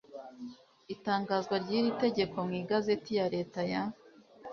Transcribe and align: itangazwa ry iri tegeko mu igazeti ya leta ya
itangazwa 0.93 1.55
ry 1.63 1.69
iri 1.79 1.91
tegeko 2.03 2.35
mu 2.47 2.53
igazeti 2.61 3.11
ya 3.19 3.25
leta 3.35 3.61
ya 3.71 3.81